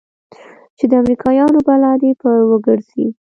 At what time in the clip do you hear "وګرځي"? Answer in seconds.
2.49-3.05